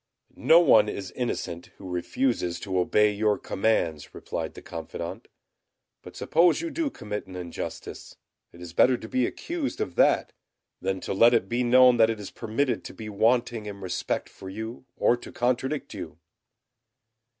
[0.35, 5.27] "No one is innocent who refuses to obey your commands," replied the confidant.
[6.01, 8.15] "But suppose you do commit an injustice,
[8.51, 10.33] it is better to be accused of that
[10.81, 14.27] than to let it be known that it is permitted to be wanting in respect
[14.27, 16.17] for you or to contradict you."